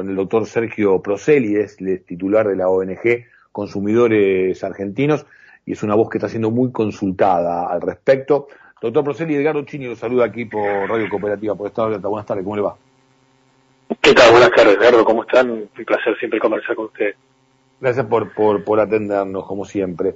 con 0.00 0.08
el 0.08 0.16
doctor 0.16 0.46
Sergio 0.46 1.02
Proselides, 1.02 1.76
titular 2.06 2.48
de 2.48 2.56
la 2.56 2.70
ONG 2.70 3.26
Consumidores 3.52 4.64
Argentinos, 4.64 5.26
y 5.66 5.72
es 5.72 5.82
una 5.82 5.94
voz 5.94 6.08
que 6.08 6.16
está 6.16 6.26
siendo 6.26 6.50
muy 6.50 6.72
consultada 6.72 7.66
al 7.70 7.82
respecto. 7.82 8.48
Doctor 8.80 9.04
Proseli, 9.04 9.34
Edgardo 9.34 9.62
Chini 9.66 9.84
lo 9.84 9.96
saluda 9.96 10.24
aquí 10.24 10.46
por 10.46 10.88
Radio 10.88 11.06
Cooperativa, 11.10 11.54
por 11.54 11.66
Estado 11.66 11.90
de. 11.90 11.98
Buenas 11.98 12.24
tardes, 12.24 12.44
¿cómo 12.44 12.56
le 12.56 12.62
va? 12.62 12.76
¿Qué 14.00 14.14
tal? 14.14 14.30
Buenas 14.30 14.50
tardes, 14.52 14.78
Edgardo, 14.78 15.04
¿cómo 15.04 15.22
están? 15.24 15.50
Un 15.50 15.68
placer 15.68 16.16
siempre 16.18 16.40
conversar 16.40 16.76
con 16.76 16.86
usted. 16.86 17.14
Gracias 17.78 18.06
por, 18.06 18.32
por, 18.32 18.64
por 18.64 18.80
atendernos, 18.80 19.46
como 19.46 19.66
siempre. 19.66 20.14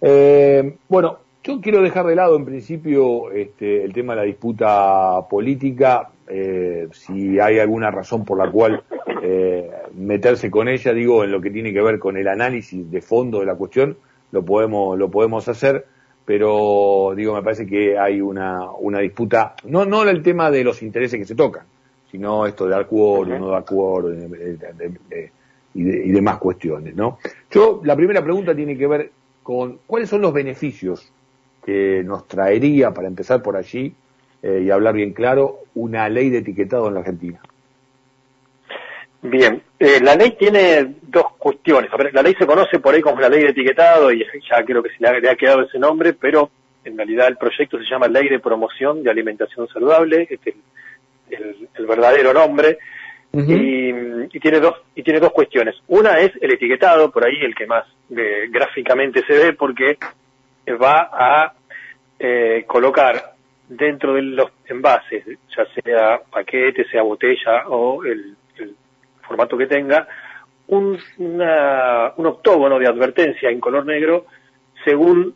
Eh, 0.00 0.76
bueno, 0.88 1.18
yo 1.42 1.60
quiero 1.60 1.82
dejar 1.82 2.06
de 2.06 2.14
lado 2.14 2.36
en 2.36 2.44
principio 2.44 3.32
este, 3.32 3.82
el 3.82 3.92
tema 3.92 4.14
de 4.14 4.20
la 4.20 4.26
disputa 4.26 5.26
política, 5.28 6.10
eh, 6.28 6.86
si 6.92 7.40
hay 7.40 7.58
alguna 7.58 7.90
razón 7.90 8.24
por 8.24 8.38
la 8.38 8.50
cual 8.50 8.82
eh, 9.26 9.70
meterse 9.94 10.50
con 10.50 10.68
ella, 10.68 10.92
digo, 10.92 11.24
en 11.24 11.32
lo 11.32 11.40
que 11.40 11.50
tiene 11.50 11.72
que 11.72 11.80
ver 11.80 11.98
con 11.98 12.18
el 12.18 12.28
análisis 12.28 12.90
de 12.90 13.00
fondo 13.00 13.40
de 13.40 13.46
la 13.46 13.54
cuestión, 13.54 13.96
lo 14.32 14.44
podemos, 14.44 14.98
lo 14.98 15.10
podemos 15.10 15.48
hacer, 15.48 15.86
pero 16.26 17.14
digo, 17.16 17.34
me 17.34 17.42
parece 17.42 17.66
que 17.66 17.98
hay 17.98 18.20
una, 18.20 18.70
una 18.72 18.98
disputa, 18.98 19.54
no, 19.64 19.86
no 19.86 20.02
el 20.02 20.22
tema 20.22 20.50
de 20.50 20.62
los 20.62 20.82
intereses 20.82 21.18
que 21.18 21.24
se 21.24 21.34
tocan, 21.34 21.64
sino 22.10 22.44
esto 22.44 22.66
de 22.66 22.72
dar 22.72 22.86
quórum, 22.86 23.38
no 23.40 23.48
dar 23.48 23.64
quórum 23.64 24.12
y, 25.72 25.80
y 25.80 26.12
demás 26.12 26.36
cuestiones, 26.36 26.94
¿no? 26.94 27.16
Yo, 27.50 27.80
la 27.82 27.96
primera 27.96 28.22
pregunta 28.22 28.54
tiene 28.54 28.76
que 28.76 28.86
ver 28.86 29.10
con 29.42 29.78
cuáles 29.86 30.10
son 30.10 30.20
los 30.20 30.34
beneficios 30.34 31.10
que 31.64 32.02
nos 32.04 32.28
traería, 32.28 32.92
para 32.92 33.08
empezar 33.08 33.42
por 33.42 33.56
allí 33.56 33.94
eh, 34.42 34.64
y 34.66 34.70
hablar 34.70 34.94
bien 34.94 35.14
claro, 35.14 35.60
una 35.74 36.10
ley 36.10 36.28
de 36.28 36.38
etiquetado 36.38 36.88
en 36.88 36.94
la 36.94 37.00
Argentina. 37.00 37.40
Bien, 39.26 39.62
eh, 39.78 40.00
la 40.02 40.16
ley 40.16 40.32
tiene 40.32 40.96
dos 41.00 41.32
cuestiones. 41.38 41.90
la 42.12 42.20
ley 42.20 42.34
se 42.38 42.44
conoce 42.46 42.78
por 42.78 42.94
ahí 42.94 43.00
como 43.00 43.22
la 43.22 43.30
ley 43.30 43.42
de 43.42 43.48
etiquetado 43.48 44.12
y 44.12 44.22
ya 44.22 44.62
creo 44.62 44.82
que 44.82 44.90
se 44.90 44.96
le 45.00 45.30
ha, 45.30 45.34
quedado 45.34 45.62
ese 45.62 45.78
nombre, 45.78 46.12
pero 46.12 46.50
en 46.84 46.94
realidad 46.94 47.28
el 47.28 47.38
proyecto 47.38 47.78
se 47.78 47.88
llama 47.88 48.06
Ley 48.06 48.28
de 48.28 48.38
Promoción 48.38 49.02
de 49.02 49.10
Alimentación 49.10 49.66
Saludable, 49.68 50.28
este 50.28 50.54
es 51.30 51.40
el, 51.74 51.86
verdadero 51.86 52.34
nombre, 52.34 52.76
y, 53.32 54.28
tiene 54.40 54.60
dos 54.60 54.74
y 54.94 55.02
tiene 55.02 55.20
dos 55.20 55.32
cuestiones. 55.32 55.74
Una 55.88 56.18
es 56.18 56.32
el 56.42 56.52
etiquetado, 56.52 57.10
por 57.10 57.24
ahí 57.24 57.40
el 57.40 57.54
que 57.54 57.66
más 57.66 57.86
eh, 58.14 58.48
gráficamente 58.50 59.24
se 59.26 59.38
ve, 59.38 59.52
porque 59.54 59.96
va 60.70 61.08
a 61.10 61.54
eh, 62.18 62.64
colocar 62.66 63.32
dentro 63.70 64.12
de 64.12 64.20
los 64.20 64.50
envases, 64.66 65.24
ya 65.56 65.64
sea 65.82 66.20
paquete, 66.30 66.84
sea 66.90 67.02
botella 67.02 67.68
o 67.68 68.04
el, 68.04 68.36
formato 69.26 69.56
que 69.56 69.66
tenga, 69.66 70.06
un, 70.66 70.98
un 71.18 72.26
octógono 72.26 72.78
de 72.78 72.86
advertencia 72.86 73.50
en 73.50 73.60
color 73.60 73.84
negro 73.84 74.26
según 74.84 75.34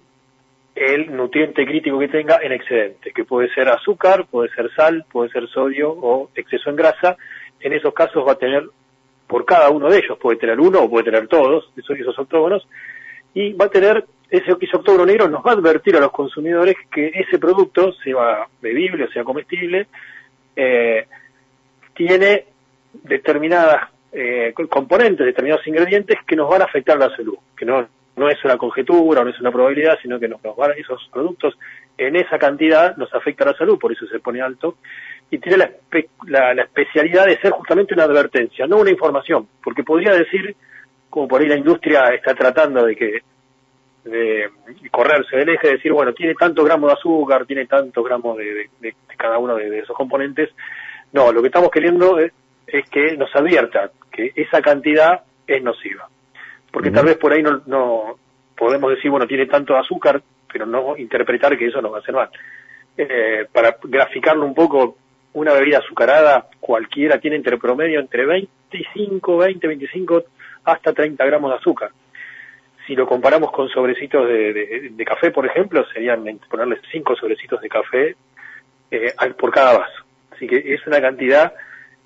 el 0.75 1.15
nutriente 1.15 1.67
crítico 1.67 1.99
que 1.99 2.09
tenga 2.09 2.39
en 2.43 2.53
excedente, 2.53 3.13
que 3.13 3.25
puede 3.25 3.53
ser 3.53 3.69
azúcar, 3.69 4.27
puede 4.31 4.49
ser 4.51 4.71
sal, 4.75 5.05
puede 5.11 5.31
ser 5.31 5.49
sodio 5.49 5.91
o 5.91 6.31
exceso 6.35 6.71
en 6.71 6.77
grasa. 6.77 7.17
En 7.61 7.73
esos 7.73 7.93
casos 7.93 8.27
va 8.27 8.33
a 8.33 8.39
tener, 8.39 8.63
por 9.27 9.45
cada 9.45 9.71
uno 9.71 9.91
de 9.91 9.99
ellos, 9.99 10.17
puede 10.19 10.39
tener 10.39 10.61
uno 10.61 10.83
o 10.83 10.91
puede 10.91 11.07
tener 11.07 11.27
todos, 11.27 11.71
esos, 11.77 11.99
esos 11.99 12.17
octógonos, 12.19 12.67
y 13.35 13.53
va 13.55 13.65
a 13.65 13.71
tener 13.71 14.05
ese 14.31 14.53
octógono 14.53 15.07
negro 15.07 15.29
nos 15.29 15.45
va 15.45 15.53
a 15.53 15.55
advertir 15.55 15.97
a 15.97 16.01
los 16.01 16.13
consumidores 16.13 16.77
que 16.93 17.11
ese 17.15 17.39
producto, 17.39 17.93
sea 18.05 18.47
bebible 18.61 19.05
o 19.05 19.11
sea 19.11 19.25
comestible, 19.25 19.87
eh, 20.55 21.07
tiene 21.95 22.45
determinadas 22.93 23.91
eh, 24.13 24.55
componentes, 24.71 25.27
determinados 25.27 25.67
ingredientes 25.67 26.19
que 26.27 26.37
nos 26.37 26.49
van 26.49 26.63
a 26.63 26.67
afectar 26.67 26.99
la 26.99 27.15
salud, 27.15 27.37
que 27.57 27.65
no, 27.65 27.87
no 28.17 28.29
es 28.29 28.43
una 28.45 28.57
conjetura, 28.57 29.23
no 29.23 29.31
es 29.31 29.41
una 29.41 29.53
probabilidad, 29.53 29.99
sino 30.03 30.19
que 30.19 30.29
nos, 30.29 30.41
van, 30.43 30.73
esos 30.77 31.09
productos 31.13 31.59
en 31.97 32.17
esa 32.17 32.39
cantidad 32.39 32.97
nos 32.97 33.13
afecta 33.15 33.45
la 33.45 33.55
salud, 33.55 33.79
por 33.79 33.93
eso 33.93 34.07
se 34.07 34.21
pone 34.21 34.41
alto, 34.41 34.77
y 35.31 35.39
tiene 35.39 35.59
la, 35.59 36.55
la 36.55 36.63
especialidad 36.63 37.27
de 37.27 37.39
ser 37.39 37.51
justamente 37.53 37.95
una 37.95 38.05
advertencia, 38.05 38.67
no 38.67 38.79
una 38.79 38.91
información, 38.91 39.47
porque 39.63 39.85
podría 39.85 40.13
decir, 40.13 40.57
como 41.11 41.29
por 41.29 41.41
ahí 41.41 41.49
la 41.49 41.57
industria 41.57 42.09
está 42.09 42.35
tratando 42.35 42.85
de 42.85 42.97
que 42.97 43.23
de 44.09 44.49
correrse 44.91 45.37
del 45.37 45.51
eje, 45.51 45.69
de 45.69 45.73
decir, 45.75 45.93
bueno, 45.93 46.13
tiene 46.13 46.35
tantos 46.35 46.65
gramos 46.65 46.89
de 46.89 46.95
azúcar, 46.95 47.47
tiene 47.47 47.67
tantos 47.67 48.05
gramos 48.05 48.37
de, 48.37 48.95
cada 49.17 49.39
uno 49.39 49.57
de, 49.57 49.79
esos 49.79 49.97
componentes. 49.97 50.51
No, 51.13 51.33
lo 51.33 51.41
que 51.41 51.49
estamos 51.49 51.71
queriendo 51.71 52.19
es, 52.19 52.33
que 52.91 53.17
nos 53.17 53.35
advierta 53.35 53.91
que 54.11 54.33
esa 54.35 54.61
cantidad 54.61 55.23
es 55.47 55.63
nociva. 55.63 56.09
Porque 56.71 56.91
tal 56.91 57.07
vez 57.07 57.17
por 57.17 57.33
ahí 57.33 57.43
no, 57.43 57.63
no 57.67 58.19
podemos 58.57 58.91
decir, 58.91 59.11
bueno, 59.11 59.27
tiene 59.27 59.47
tanto 59.47 59.77
azúcar, 59.77 60.23
pero 60.53 60.67
no 60.67 60.97
interpretar 60.97 61.57
que 61.57 61.67
eso 61.67 61.81
nos 61.81 61.93
va 61.93 61.99
a 61.99 62.01
hacer 62.01 62.15
mal. 62.15 62.29
Eh, 62.97 63.47
para 63.53 63.77
graficarlo 63.83 64.45
un 64.45 64.55
poco, 64.55 64.97
una 65.35 65.53
bebida 65.53 65.79
azucarada 65.79 66.49
cualquiera 66.61 67.19
tiene 67.19 67.37
entre 67.37 67.59
promedio 67.59 68.01
entre 68.01 68.27
25, 68.27 69.37
20, 69.37 69.67
25 69.67 70.25
hasta 70.65 70.93
30 70.93 71.25
gramos 71.25 71.51
de 71.51 71.57
azúcar 71.57 71.91
si 72.89 72.97
lo 72.97 73.07
comparamos 73.07 73.53
con 73.53 73.69
sobrecitos 73.69 74.27
de, 74.27 75.05
café, 75.07 75.31
por 75.31 75.45
ejemplo, 75.45 75.87
serían 75.93 76.25
ponerle 76.49 76.81
cinco 76.91 77.15
sobrecitos 77.15 77.61
de 77.61 77.69
café 77.69 78.17
eh, 78.91 79.15
por 79.39 79.53
cada 79.53 79.79
vaso. 79.79 80.05
Así 80.33 80.47
que 80.47 80.57
es 80.73 80.85
una 80.87 80.99
cantidad 80.99 81.53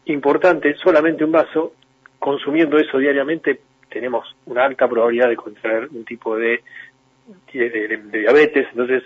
importante, 0.06 0.74
solamente 0.76 1.24
un 1.24 1.32
vaso, 1.32 1.72
consumiendo 2.18 2.78
eso 2.78 2.98
diariamente 2.98 3.60
tenemos 3.88 4.34
una 4.46 4.64
alta 4.64 4.88
probabilidad 4.88 5.28
de 5.28 5.36
contraer 5.36 5.88
un 5.90 6.04
tipo 6.04 6.36
de, 6.36 6.62
de, 7.52 8.00
diabetes, 8.10 8.66
entonces 8.70 9.02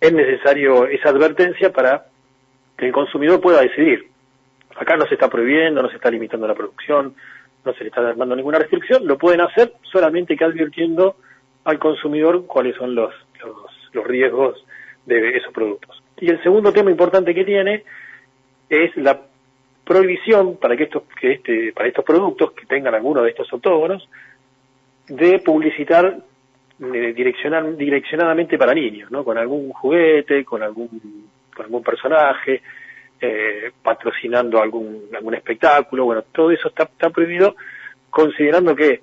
es 0.00 0.12
necesario 0.12 0.86
esa 0.86 1.10
advertencia 1.10 1.72
para 1.72 2.06
que 2.76 2.86
el 2.86 2.92
consumidor 2.92 3.40
pueda 3.40 3.60
decidir. 3.60 4.08
Acá 4.76 4.96
no 4.96 5.06
se 5.06 5.14
está 5.14 5.28
prohibiendo, 5.28 5.82
no 5.82 5.88
se 5.88 5.96
está 5.96 6.10
limitando 6.10 6.48
la 6.48 6.54
producción, 6.54 7.14
no 7.64 7.72
se 7.74 7.84
le 7.84 7.88
está 7.88 8.02
dando 8.02 8.36
ninguna 8.36 8.58
restricción, 8.58 9.06
lo 9.06 9.16
pueden 9.16 9.40
hacer 9.40 9.72
solamente 9.82 10.36
que 10.36 10.44
advirtiendo 10.44 11.16
al 11.64 11.78
consumidor 11.78 12.46
cuáles 12.46 12.76
son 12.76 12.94
los, 12.94 13.14
los, 13.92 14.06
riesgos 14.06 14.64
de 15.06 15.36
esos 15.36 15.52
productos. 15.52 16.02
Y 16.18 16.28
el 16.28 16.42
segundo 16.42 16.72
tema 16.72 16.90
importante 16.90 17.34
que 17.34 17.44
tiene 17.44 17.84
es 18.68 18.94
la 18.96 19.20
prohibición 19.84 20.56
para 20.56 20.76
que 20.76 20.84
estos 20.84 21.02
que 21.20 21.32
este 21.32 21.72
para 21.72 21.88
estos 21.88 22.04
productos 22.04 22.52
que 22.52 22.66
tengan 22.66 22.94
alguno 22.94 23.22
de 23.22 23.30
estos 23.30 23.52
autógonos 23.52 24.08
de 25.08 25.38
publicitar 25.40 26.18
eh, 26.80 27.12
direccionadamente 27.14 28.58
para 28.58 28.74
niños, 28.74 29.10
¿no? 29.10 29.22
Con 29.22 29.38
algún 29.38 29.70
juguete, 29.70 30.44
con 30.44 30.62
algún 30.62 31.28
con 31.54 31.66
algún 31.66 31.82
personaje, 31.82 32.62
eh, 33.20 33.70
patrocinando 33.82 34.60
algún, 34.60 35.08
algún 35.14 35.34
espectáculo, 35.34 36.04
bueno, 36.04 36.22
todo 36.32 36.50
eso 36.50 36.68
está, 36.68 36.84
está 36.84 37.10
prohibido 37.10 37.54
considerando 38.10 38.74
que 38.74 39.00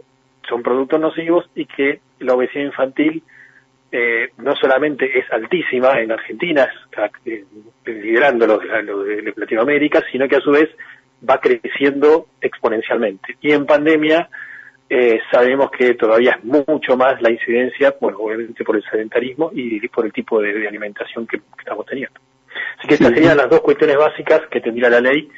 son 0.47 0.61
productos 0.61 0.99
nocivos 0.99 1.49
y 1.55 1.65
que 1.65 2.01
la 2.19 2.33
obesidad 2.33 2.65
infantil 2.65 3.23
eh, 3.91 4.29
no 4.37 4.55
solamente 4.55 5.19
es 5.19 5.25
altísima 5.31 5.99
en 5.99 6.11
Argentina, 6.11 6.69
eh, 7.25 7.43
liderando 7.85 8.47
lo, 8.47 8.57
de 8.57 9.33
Latinoamérica, 9.35 10.01
sino 10.11 10.27
que 10.29 10.37
a 10.37 10.41
su 10.41 10.51
vez 10.51 10.69
va 11.29 11.39
creciendo 11.39 12.27
exponencialmente. 12.39 13.35
Y 13.41 13.51
en 13.51 13.65
pandemia 13.65 14.29
eh, 14.89 15.19
sabemos 15.29 15.71
que 15.71 15.93
todavía 15.95 16.39
es 16.39 16.67
mucho 16.67 16.95
más 16.95 17.21
la 17.21 17.31
incidencia, 17.31 17.95
bueno, 17.99 18.19
obviamente 18.19 18.63
por 18.63 18.75
el 18.75 18.83
sedentarismo 18.83 19.51
y 19.53 19.85
por 19.89 20.05
el 20.05 20.13
tipo 20.13 20.41
de, 20.41 20.67
alimentación 20.67 21.27
que 21.27 21.41
estamos 21.59 21.85
teniendo. 21.85 22.19
Así 22.77 22.87
que 22.87 22.93
estas 22.95 23.13
serían 23.13 23.37
las 23.37 23.49
dos 23.49 23.61
cuestiones 23.61 23.97
básicas 23.97 24.41
que 24.49 24.61
tendría 24.61 24.89
la 24.89 25.01
ley 25.01 25.29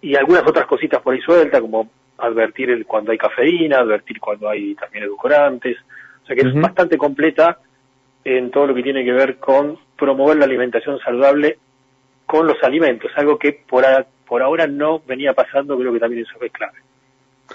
y 0.00 0.16
algunas 0.16 0.42
otras 0.42 0.66
cositas 0.66 1.00
por 1.00 1.14
ahí 1.14 1.20
sueltas, 1.20 1.60
como 1.60 1.90
advertir 2.18 2.84
cuando 2.86 3.12
hay 3.12 3.18
cafeína, 3.18 3.78
advertir 3.78 4.18
cuando 4.20 4.48
hay 4.48 4.74
también 4.74 5.04
edulcorantes. 5.04 5.76
Sea 6.34 6.42
que 6.42 6.48
es 6.48 6.60
bastante 6.60 6.96
completa 6.96 7.58
en 8.24 8.50
todo 8.50 8.68
lo 8.68 8.74
que 8.74 8.82
tiene 8.82 9.04
que 9.04 9.12
ver 9.12 9.38
con 9.38 9.78
promover 9.96 10.36
la 10.36 10.44
alimentación 10.44 10.98
saludable 11.00 11.58
con 12.26 12.46
los 12.46 12.56
alimentos, 12.62 13.10
algo 13.16 13.38
que 13.38 13.52
por, 13.68 13.84
por 14.26 14.42
ahora 14.42 14.66
no 14.66 15.00
venía 15.00 15.34
pasando, 15.34 15.76
creo 15.76 15.92
que 15.92 16.00
también 16.00 16.22
eso 16.22 16.42
es 16.42 16.52
clave. 16.52 16.78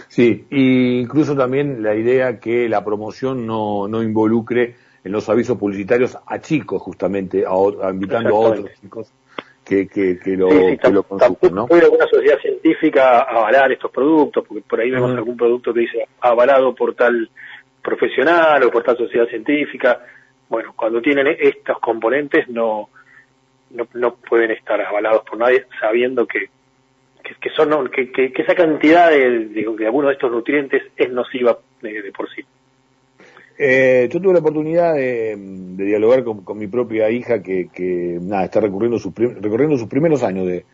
Sí, 0.07 0.45
e 0.51 1.01
incluso 1.01 1.35
también 1.35 1.81
la 1.81 1.95
idea 1.95 2.39
que 2.39 2.69
la 2.69 2.83
promoción 2.83 3.47
no, 3.47 3.87
no 3.87 4.03
involucre 4.03 4.75
en 5.03 5.11
los 5.11 5.27
avisos 5.29 5.57
publicitarios 5.57 6.17
a 6.25 6.39
chicos 6.39 6.81
justamente, 6.81 7.45
a, 7.45 7.89
invitando 7.89 8.35
a 8.35 8.39
otros 8.39 8.69
chicos 8.79 9.11
que, 9.63 9.87
que, 9.87 10.19
que 10.19 10.37
lo, 10.37 10.47
que 10.47 10.91
lo 10.91 11.03
consuman, 11.03 11.55
¿no? 11.55 11.67
Puede 11.67 11.85
alguna 11.85 12.07
sociedad 12.07 12.39
científica 12.39 13.21
avalar 13.21 13.71
estos 13.71 13.91
productos, 13.91 14.45
porque 14.47 14.63
por 14.67 14.79
ahí 14.79 14.91
vemos 14.91 15.11
algún 15.11 15.35
producto 15.35 15.73
que 15.73 15.81
dice 15.81 16.07
avalado 16.21 16.73
por 16.75 16.93
tal 16.93 17.29
profesional 17.87 18.61
o 18.63 18.69
por 18.69 18.83
tal 18.83 18.97
sociedad 18.97 19.27
científica. 19.29 20.01
Bueno, 20.49 20.73
cuando 20.75 21.01
tienen 21.01 21.27
estos 21.39 21.79
componentes 21.79 22.49
no, 22.49 22.89
no, 23.71 23.87
no 23.93 24.15
pueden 24.15 24.51
estar 24.51 24.81
avalados 24.81 25.23
por 25.23 25.37
nadie 25.37 25.65
sabiendo 25.79 26.27
que, 26.27 26.49
que, 27.23 27.49
son 27.51 27.89
que, 27.89 28.11
que, 28.11 28.33
esa 28.35 28.55
cantidad 28.55 29.09
de, 29.09 29.45
de, 29.47 29.85
algunos 29.85 30.09
de 30.09 30.13
estos 30.15 30.31
nutrientes 30.31 30.83
es 30.97 31.09
nociva 31.11 31.57
de, 31.81 32.11
por 32.11 32.29
sí. 32.29 32.43
Eh, 33.57 34.09
yo 34.11 34.21
tuve 34.21 34.33
la 34.33 34.39
oportunidad 34.39 34.93
de, 34.93 35.35
dialogar 35.77 36.25
con, 36.25 36.57
mi 36.57 36.67
propia 36.67 37.09
hija 37.09 37.41
que, 37.41 37.69
que 37.73 38.19
nada, 38.21 38.43
está 38.43 38.59
recorriendo 38.59 38.99
sus, 38.99 39.15
recorriendo 39.15 39.77
sus 39.77 39.87
primeros 39.87 40.23
años 40.23 40.45
de, 40.45 40.65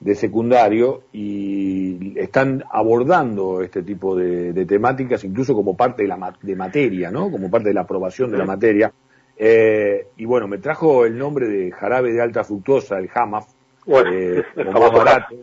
de 0.00 0.14
secundario 0.14 1.02
y 1.12 2.18
están 2.18 2.64
abordando 2.70 3.60
este 3.60 3.82
tipo 3.82 4.16
de, 4.16 4.64
temáticas 4.64 5.22
incluso 5.24 5.54
como 5.54 5.76
parte 5.76 6.02
de 6.02 6.08
la 6.08 6.34
de 6.40 6.56
materia, 6.56 7.10
¿no? 7.10 7.30
Como 7.30 7.50
parte 7.50 7.68
de 7.68 7.74
la 7.74 7.82
aprobación 7.82 8.30
de 8.30 8.38
la 8.38 8.46
materia. 8.46 8.90
Eh, 9.36 10.08
y 10.16 10.24
bueno, 10.24 10.48
me 10.48 10.58
trajo 10.58 11.04
el 11.04 11.16
nombre 11.16 11.48
de 11.48 11.70
jarabe 11.70 12.12
de 12.12 12.22
alta 12.22 12.44
fructosa, 12.44 12.98
el 12.98 13.10
Hamaf, 13.14 13.46
eh, 13.86 14.42
más 14.72 14.92
barato. 14.92 15.36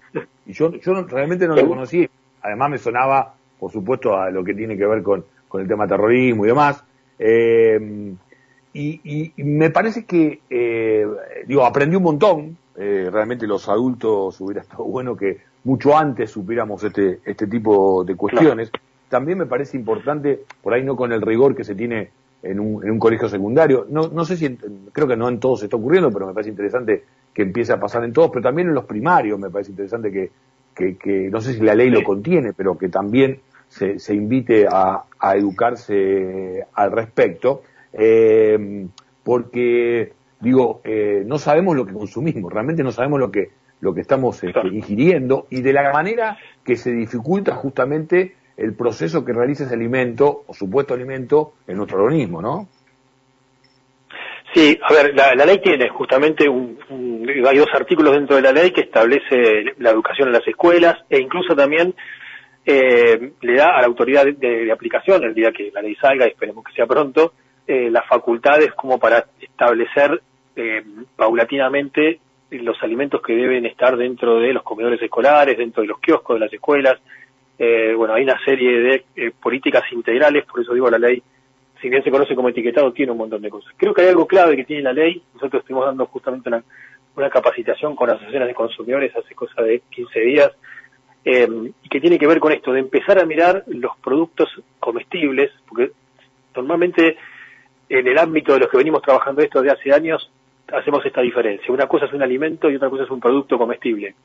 Y 0.45 0.53
yo, 0.53 0.71
yo 0.71 1.03
realmente 1.03 1.47
no 1.47 1.55
lo 1.55 1.67
conocí. 1.67 2.07
Además 2.41 2.71
me 2.71 2.77
sonaba, 2.79 3.35
por 3.59 3.71
supuesto, 3.71 4.15
a 4.15 4.31
lo 4.31 4.43
que 4.43 4.53
tiene 4.53 4.75
que 4.75 4.85
ver 4.85 5.03
con, 5.03 5.25
con 5.47 5.61
el 5.61 5.67
tema 5.67 5.87
terrorismo 5.87 6.45
y 6.45 6.47
demás. 6.47 6.83
Eh, 7.19 8.15
y, 8.73 9.33
y, 9.35 9.43
me 9.43 9.71
parece 9.71 10.05
que, 10.05 10.41
eh, 10.49 11.07
digo, 11.47 11.65
aprendí 11.65 11.95
un 11.95 12.03
montón 12.03 12.57
eh, 12.77 13.09
realmente 13.11 13.47
los 13.47 13.67
adultos 13.67 14.39
hubiera 14.39 14.61
estado 14.63 14.83
bueno 14.85 15.15
que 15.15 15.41
mucho 15.63 15.97
antes 15.97 16.31
supiéramos 16.31 16.83
este, 16.83 17.19
este 17.25 17.47
tipo 17.47 18.03
de 18.03 18.15
cuestiones. 18.15 18.71
También 19.09 19.37
me 19.37 19.45
parece 19.45 19.77
importante, 19.77 20.43
por 20.61 20.73
ahí 20.73 20.83
no 20.83 20.95
con 20.95 21.11
el 21.11 21.21
rigor 21.21 21.55
que 21.55 21.63
se 21.63 21.75
tiene 21.75 22.09
en 22.43 22.59
un, 22.59 22.83
en 22.83 22.91
un 22.91 22.99
colegio 22.99 23.27
secundario, 23.27 23.85
no, 23.89 24.07
no 24.09 24.23
sé 24.23 24.37
si, 24.37 24.57
creo 24.91 25.07
que 25.07 25.17
no 25.17 25.27
en 25.27 25.39
todos 25.39 25.63
está 25.63 25.75
ocurriendo, 25.75 26.11
pero 26.11 26.27
me 26.27 26.33
parece 26.33 26.51
interesante 26.51 27.03
que 27.33 27.41
empiece 27.41 27.73
a 27.73 27.79
pasar 27.79 28.03
en 28.03 28.13
todos, 28.13 28.29
pero 28.31 28.43
también 28.43 28.67
en 28.67 28.75
los 28.75 28.85
primarios 28.85 29.39
me 29.39 29.49
parece 29.49 29.71
interesante 29.71 30.11
que, 30.11 30.31
que, 30.73 30.97
que 30.97 31.29
no 31.29 31.41
sé 31.41 31.53
si 31.53 31.61
la 31.61 31.75
ley 31.75 31.89
lo 31.89 32.03
contiene, 32.03 32.53
pero 32.53 32.77
que 32.77 32.89
también 32.89 33.39
se, 33.67 33.99
se 33.99 34.13
invite 34.13 34.67
a, 34.69 35.03
a 35.19 35.35
educarse 35.35 36.65
al 36.73 36.91
respecto, 36.91 37.63
eh, 37.93 38.87
porque 39.23 40.13
digo, 40.39 40.81
eh, 40.83 41.23
no 41.25 41.37
sabemos 41.37 41.75
lo 41.75 41.85
que 41.85 41.93
consumimos, 41.93 42.51
realmente 42.51 42.83
no 42.83 42.91
sabemos 42.91 43.19
lo 43.19 43.31
que, 43.31 43.49
lo 43.81 43.93
que 43.93 44.01
estamos 44.01 44.43
este, 44.43 44.67
ingiriendo 44.67 45.47
y 45.49 45.61
de 45.61 45.73
la 45.73 45.91
manera 45.91 46.37
que 46.63 46.75
se 46.75 46.91
dificulta 46.91 47.55
justamente 47.55 48.35
el 48.57 48.73
proceso 48.73 49.23
que 49.23 49.33
realiza 49.33 49.65
ese 49.65 49.75
alimento 49.75 50.43
o 50.47 50.53
supuesto 50.53 50.93
alimento 50.93 51.53
en 51.67 51.77
nuestro 51.77 52.03
organismo, 52.03 52.41
¿no? 52.41 52.67
Sí, 54.53 54.79
a 54.81 54.93
ver, 54.93 55.13
la, 55.13 55.45
ley 55.45 55.59
tiene 55.59 55.89
justamente 55.89 56.47
un, 56.47 56.79
hay 57.47 57.57
dos 57.57 57.67
artículos 57.73 58.13
dentro 58.13 58.37
de 58.37 58.41
la 58.41 58.51
ley 58.51 58.71
que 58.71 58.81
establece 58.81 59.75
la 59.77 59.91
educación 59.91 60.29
en 60.29 60.33
las 60.33 60.47
escuelas 60.47 60.95
e 61.09 61.19
incluso 61.19 61.55
también 61.55 61.93
eh, 62.65 63.33
le 63.41 63.55
da 63.55 63.77
a 63.77 63.81
la 63.81 63.87
autoridad 63.87 64.25
de, 64.25 64.71
aplicación, 64.71 65.23
el 65.23 65.33
día 65.33 65.51
que 65.51 65.69
la 65.71 65.81
ley 65.81 65.95
salga, 65.95 66.25
esperemos 66.25 66.63
que 66.63 66.73
sea 66.73 66.87
pronto, 66.87 67.33
eh, 67.67 67.89
las 67.91 68.05
facultades 68.07 68.73
como 68.73 68.97
para 68.97 69.25
establecer 69.41 70.21
eh, 70.55 70.83
paulatinamente 71.15 72.19
los 72.49 72.81
alimentos 72.81 73.21
que 73.21 73.35
deben 73.35 73.65
estar 73.65 73.97
dentro 73.97 74.39
de 74.39 74.53
los 74.53 74.63
comedores 74.63 75.01
escolares, 75.01 75.57
dentro 75.57 75.81
de 75.81 75.89
los 75.89 75.99
kioscos 75.99 76.35
de 76.35 76.39
las 76.39 76.53
escuelas. 76.53 76.97
Eh, 77.59 77.93
bueno, 77.95 78.13
hay 78.13 78.23
una 78.23 78.39
serie 78.43 78.79
de 78.79 79.05
eh, 79.15 79.31
políticas 79.31 79.83
integrales, 79.91 80.45
por 80.45 80.61
eso 80.61 80.73
digo 80.73 80.89
la 80.89 80.97
ley, 80.97 81.21
si 81.81 81.89
bien 81.89 82.03
se 82.03 82.11
conoce 82.11 82.35
como 82.35 82.49
etiquetado, 82.49 82.91
tiene 82.93 83.11
un 83.11 83.17
montón 83.17 83.41
de 83.41 83.49
cosas. 83.49 83.73
Creo 83.77 83.93
que 83.93 84.01
hay 84.01 84.07
algo 84.07 84.25
clave 84.25 84.55
que 84.55 84.63
tiene 84.63 84.83
la 84.83 84.93
ley. 84.93 85.21
Nosotros 85.33 85.61
estuvimos 85.61 85.85
dando 85.85 86.05
justamente 86.07 86.49
una, 86.49 86.63
una 87.15 87.29
capacitación 87.29 87.95
con 87.95 88.09
asociaciones 88.09 88.47
de 88.47 88.53
consumidores 88.53 89.15
hace 89.15 89.35
cosa 89.35 89.61
de 89.61 89.81
15 89.91 90.19
días, 90.21 90.51
y 91.23 91.89
que 91.89 91.99
tiene 91.99 92.17
que 92.17 92.25
ver 92.25 92.39
con 92.39 92.53
esto, 92.53 92.71
de 92.71 92.79
empezar 92.79 93.19
a 93.19 93.25
mirar 93.25 93.65
los 93.67 93.97
productos 93.97 94.47
comestibles, 94.79 95.51
porque 95.67 95.91
normalmente 96.55 97.17
en 97.89 98.07
el 98.07 98.17
ámbito 98.17 98.53
de 98.53 98.59
los 98.59 98.69
que 98.69 98.77
venimos 98.77 99.01
trabajando 99.01 99.41
esto 99.41 99.61
de 99.61 99.71
hace 99.71 99.93
años, 99.93 100.29
hacemos 100.71 101.05
esta 101.05 101.21
diferencia. 101.21 101.73
Una 101.73 101.87
cosa 101.87 102.05
es 102.05 102.13
un 102.13 102.21
alimento 102.21 102.69
y 102.69 102.75
otra 102.75 102.89
cosa 102.89 103.03
es 103.03 103.09
un 103.09 103.19
producto 103.19 103.57
comestible. 103.57 104.15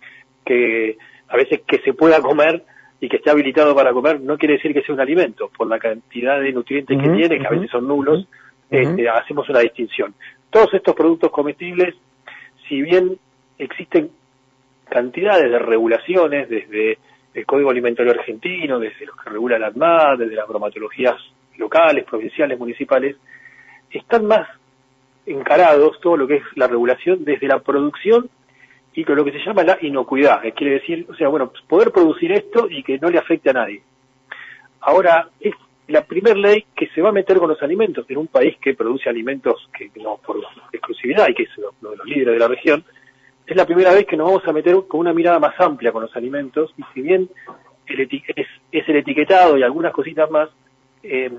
Que 0.45 0.97
a 1.29 1.37
veces 1.37 1.63
que 1.67 1.79
se 1.79 1.95
pueda 1.95 2.21
comer 2.21 2.65
y 3.01 3.09
que 3.09 3.17
esté 3.17 3.31
habilitado 3.31 3.75
para 3.75 3.93
comer 3.93 4.21
no 4.21 4.37
quiere 4.37 4.55
decir 4.55 4.73
que 4.73 4.83
sea 4.83 4.95
un 4.95 5.01
alimento. 5.01 5.51
Por 5.57 5.69
la 5.69 5.79
cantidad 5.79 6.41
de 6.41 6.53
nutrientes 6.53 6.99
que 7.01 7.09
tiene, 7.09 7.39
que 7.39 7.47
a 7.47 7.51
veces 7.51 7.71
son 7.71 7.87
nulos, 7.87 8.27
este, 8.71 9.09
hacemos 9.09 9.49
una 9.49 9.61
distinción. 9.61 10.15
Todos 10.51 10.75
estos 10.75 10.95
productos 10.95 11.31
comestibles, 11.31 11.95
si 12.69 12.83
bien 12.83 13.17
existen 13.59 14.11
cantidades 14.89 15.51
de 15.51 15.59
regulaciones 15.59 16.49
desde 16.49 16.99
el 17.35 17.47
Código 17.47 17.71
Alimentario 17.71 18.13
Argentino, 18.13 18.79
desde 18.79 19.07
los 19.07 19.17
que 19.17 19.31
regula 19.31 19.59
la 19.59 19.69
ADMAT, 19.69 20.19
desde 20.19 20.35
las 20.35 20.47
bromatologías 20.47 21.15
locales, 21.57 22.05
provinciales, 22.05 22.59
municipales, 22.59 23.17
están 23.93 24.27
más 24.27 24.49
encarados 25.27 26.01
todo 26.01 26.17
lo 26.17 26.27
que 26.27 26.37
es 26.37 26.43
la 26.57 26.67
regulación 26.67 27.25
desde 27.25 27.47
la 27.47 27.61
producción 27.61 28.29
y 28.95 29.05
con 29.05 29.17
lo 29.17 29.25
que 29.25 29.33
se 29.33 29.45
llama 29.45 29.63
la 29.63 29.79
inocuidad, 29.81 30.43
que 30.43 30.53
quiere 30.53 30.75
decir, 30.75 31.07
o 31.09 31.15
sea, 31.15 31.29
bueno, 31.29 31.53
poder 31.69 31.93
producir 31.93 32.33
esto 32.33 32.69
y 32.69 32.83
que 32.83 32.99
no 32.99 33.09
le 33.09 33.19
afecte 33.19 33.51
a 33.51 33.55
nadie. 33.55 33.83
Ahora, 34.81 35.29
es 35.41 35.55
la 35.89 36.05
primera 36.05 36.37
ley 36.37 36.67
que 36.75 36.89
se 36.89 37.01
va 37.01 37.11
a 37.11 37.13
meter 37.13 37.39
con 37.39 37.49
los 37.49 37.63
alimentos 37.63 38.05
en 38.09 38.19
un 38.19 38.27
país 38.27 38.57
que 38.61 38.75
produce 38.75 39.09
alimentos 39.09 39.69
que 39.77 39.91
no 40.01 40.19
por 40.19 40.37
exclusividad 40.73 41.29
y 41.29 41.35
que 41.35 41.45
es 41.45 41.59
uno 41.59 41.91
de 41.91 41.97
los 41.97 42.07
líderes 42.07 42.35
de 42.35 42.39
la 42.39 42.49
región, 42.49 42.85
es 43.47 43.57
la 43.57 43.67
primera 43.67 43.93
vez 43.93 44.07
que 44.07 44.17
nos 44.17 44.27
vamos 44.27 44.47
a 44.47 44.53
meter 44.53 44.77
con 44.89 45.01
una 45.01 45.13
mirada 45.13 45.39
más 45.39 45.59
amplia 45.59 45.93
con 45.93 46.03
los 46.03 46.15
alimentos 46.17 46.73
y 46.77 46.83
si 46.95 47.03
bien 47.03 47.29
el 47.87 48.01
es, 48.01 48.47
es 48.71 48.89
el 48.89 48.97
etiquetado 48.97 49.59
y 49.59 49.63
algunas 49.63 49.93
cositas 49.93 50.31
más, 50.31 50.49
eh, 51.03 51.31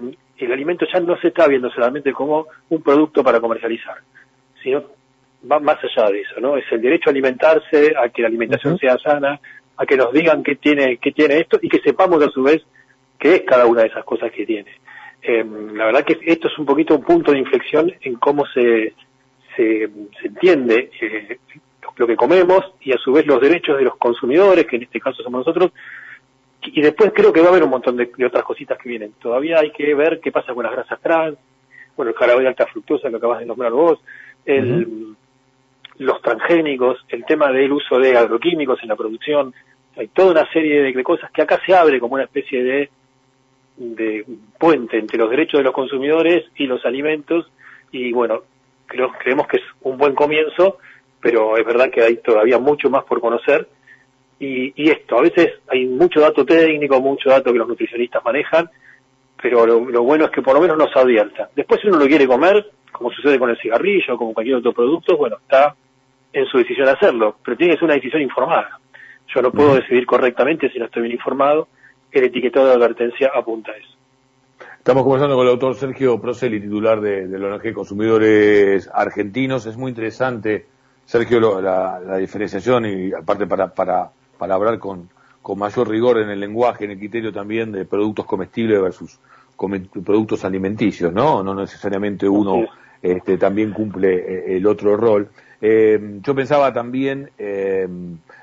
el 0.46 0.52
alimento 0.52 0.86
ya 0.92 1.00
no 1.00 1.18
se 1.18 1.30
está 1.30 1.48
viendo 1.48 1.70
solamente 1.70 2.12
como 2.12 2.48
un 2.70 2.82
producto 2.82 3.24
para 3.24 3.40
comercializar, 3.40 3.98
sino 4.62 4.84
va 5.50 5.60
más 5.60 5.78
allá 5.84 6.10
de 6.10 6.22
eso, 6.22 6.40
¿no? 6.40 6.58
Es 6.58 6.66
el 6.72 6.82
derecho 6.82 7.10
a 7.10 7.12
alimentarse, 7.12 7.94
a 7.98 8.10
que 8.10 8.22
la 8.22 8.28
alimentación 8.28 8.78
sea 8.78 8.98
sana, 8.98 9.40
a 9.78 9.86
que 9.86 9.98
nos 9.98 10.14
digan 10.14 10.44
qué 10.44 10.56
tiene, 10.56 10.98
qué 10.98 11.12
tiene 11.12 11.40
esto 11.40 11.60
y 11.62 11.70
que 11.70 11.80
sepamos 11.80 12.24
a 12.24 12.30
su 12.30 12.44
vez 12.44 12.64
qué 13.20 13.36
es 13.36 13.42
cada 13.44 13.66
una 13.66 13.82
de 13.82 13.88
esas 13.88 14.06
cosas 14.06 14.32
que 14.32 14.46
tiene. 14.46 14.72
Em, 15.22 15.76
la 15.76 15.86
verdad 15.86 16.04
que 16.04 16.20
esto 16.26 16.48
es 16.48 16.58
un 16.60 16.66
poquito 16.66 16.96
un 16.96 17.04
punto 17.04 17.32
de 17.32 17.40
inflexión 17.40 17.94
en 18.02 18.16
cómo 18.16 18.46
se, 18.48 18.94
se, 19.56 19.90
entiende 20.24 20.92
eh, 21.02 21.40
lo 21.98 22.08
que 22.08 22.16
comemos 22.16 22.74
y 22.82 22.92
a 22.92 22.98
su 22.98 23.14
vez 23.14 23.26
los 23.26 23.40
derechos 23.40 23.78
de 23.78 23.84
los 23.84 23.96
consumidores, 23.98 24.66
que 24.66 24.76
en 24.76 24.84
este 24.84 25.00
caso 25.00 25.24
somos 25.24 25.46
nosotros, 25.46 25.72
y 26.66 26.82
después 26.82 27.12
creo 27.14 27.34
que 27.34 27.42
va 27.42 27.48
a 27.48 27.50
haber 27.50 27.64
un 27.64 27.70
montón 27.70 27.98
de, 27.98 28.10
otras 28.26 28.44
cositas 28.44 28.78
que 28.78 28.90
vienen. 28.90 29.14
Todavía 29.22 29.60
hay 29.60 29.72
que 29.72 29.94
ver 29.94 30.20
qué 30.20 30.32
pasa 30.32 30.54
con 30.54 30.64
las 30.64 30.74
grasas 30.74 31.00
trans, 31.02 31.38
bueno, 31.96 32.12
el 32.12 32.18
jarabe 32.18 32.42
de 32.42 32.48
alta 32.48 32.66
fructosa 32.68 33.10
que 33.10 33.16
acabas 33.16 33.40
de 33.40 33.46
nombrar 33.46 33.72
vos, 33.72 34.00
el, 34.46 35.16
los 35.98 36.22
transgénicos, 36.22 37.06
el 37.10 37.26
tema 37.26 37.52
del 37.52 37.72
uso 37.72 38.00
de 38.00 38.18
agroquímicos 38.18 38.82
en 38.82 38.90
la 38.90 38.96
producción, 38.96 39.54
hay 39.96 40.08
toda 40.08 40.32
una 40.32 40.52
serie 40.52 40.82
de, 40.82 41.04
cosas 41.04 41.30
que 41.32 41.44
acá 41.44 41.62
se 41.66 41.76
abre 41.76 42.00
como 42.00 42.16
una 42.16 42.24
especie 42.24 42.64
de, 42.64 42.90
de 43.78 44.26
puente 44.58 44.98
entre 44.98 45.20
los 45.20 45.30
derechos 45.30 45.60
de 45.60 45.64
los 45.66 45.74
consumidores 45.74 46.46
y 46.56 46.66
los 46.66 46.84
alimentos. 46.84 47.52
Y 47.92 48.12
bueno, 48.12 48.42
creo, 48.88 49.12
creemos 49.12 49.48
que 49.48 49.58
es 49.58 49.64
un 49.82 49.98
buen 49.98 50.16
comienzo, 50.16 50.80
pero 51.22 51.58
es 51.58 51.66
verdad 51.66 51.92
que 51.92 52.02
hay 52.02 52.18
todavía 52.18 52.58
mucho 52.58 52.90
más 52.90 53.04
por 53.04 53.22
conocer 53.22 53.68
y, 54.44 54.90
esto, 54.90 55.18
a 55.18 55.22
veces 55.22 55.54
hay 55.70 55.86
mucho 55.86 56.20
dato 56.20 56.46
técnico, 56.46 57.00
mucho 57.00 57.30
dato 57.30 57.52
que 57.52 57.58
los 57.58 57.68
nutricionistas 57.68 58.24
manejan, 58.24 58.70
pero 59.42 59.66
lo, 59.66 60.04
bueno 60.04 60.26
es 60.26 60.32
que 60.32 60.42
por 60.42 60.54
lo 60.54 60.62
menos 60.62 60.78
nos 60.78 60.96
advierta. 60.96 61.50
Después 61.56 61.82
si 61.82 61.88
uno 61.88 61.98
lo 61.98 62.08
quiere 62.08 62.28
comer, 62.28 62.72
como 62.92 63.12
sucede 63.12 63.40
con 63.40 63.50
el 63.50 63.58
cigarrillo, 63.58 64.18
como 64.18 64.34
cualquier 64.34 64.58
otro 64.58 64.74
producto, 64.74 65.18
bueno, 65.18 65.38
está 65.42 65.76
en 66.32 66.46
su 66.46 66.58
decisión 66.58 66.88
hacerlo, 66.88 67.38
pero 67.44 67.58
tiene 67.58 67.74
que 67.74 67.80
ser 67.80 67.86
una 67.86 67.96
decisión 67.96 68.22
informada. 68.22 68.80
Yo 69.34 69.42
no 69.42 69.52
puedo 69.52 69.76
decidir 69.76 70.06
correctamente 70.06 70.70
si 70.72 70.80
no 70.80 70.86
estoy 70.86 71.04
bien 71.04 71.14
informado, 71.16 71.68
el 72.12 72.24
etiquetado 72.26 72.68
de 72.68 72.74
advertencia 72.74 73.32
apunta 73.34 73.72
a 73.72 73.76
eso. 73.76 73.90
Estamos 74.78 75.04
conversando 75.04 75.36
con 75.36 75.46
el 75.46 75.54
doctor 75.54 75.76
Sergio 75.76 76.20
Proceli, 76.20 76.60
titular 76.60 77.00
de, 77.00 77.28
de 77.28 77.40
la 77.40 77.56
ONG 77.56 77.74
Consumidores 77.74 78.90
Argentinos. 78.94 79.66
Es 79.66 79.78
muy 79.78 79.90
interesante, 79.90 80.66
Sergio, 81.06 81.62
la, 81.62 82.00
la 82.00 82.18
diferenciación 82.18 82.86
y 82.86 83.14
aparte 83.14 83.48
para, 83.48 83.74
para 83.74 84.12
para 84.44 84.56
hablar 84.56 84.78
con, 84.78 85.08
con 85.42 85.58
mayor 85.58 85.88
rigor 85.88 86.18
en 86.20 86.30
el 86.30 86.38
lenguaje, 86.38 86.84
en 86.84 86.92
el 86.92 86.98
criterio 86.98 87.32
también 87.32 87.72
de 87.72 87.86
productos 87.86 88.26
comestibles 88.26 88.82
versus 88.82 89.18
productos 90.04 90.44
alimenticios, 90.44 91.14
¿no? 91.14 91.42
No 91.42 91.56
necesariamente 91.56 92.28
uno 92.28 92.66
este, 93.02 93.38
también 93.38 93.72
cumple 93.72 94.16
eh, 94.16 94.58
el 94.58 94.68
otro 94.68 94.98
rol. 94.98 95.30
Eh, 95.62 96.20
yo 96.22 96.36
pensaba 96.36 96.74
también 96.74 97.32
eh, 97.38 97.88